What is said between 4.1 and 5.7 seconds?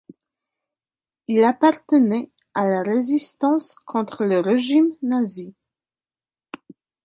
le régime nazi.